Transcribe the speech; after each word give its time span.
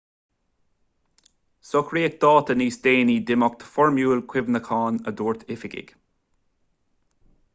socraíodh 1.71 2.15
dáta 2.23 2.55
níos 2.61 2.79
déanaí 2.87 3.19
d'imeacht 3.27 3.67
foirmiúil 3.75 4.25
cuimhneacháin 4.33 4.99
a 5.11 5.17
dúirt 5.21 5.47
oifigigh 5.57 5.93